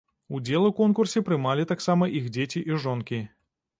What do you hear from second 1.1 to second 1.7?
прымалі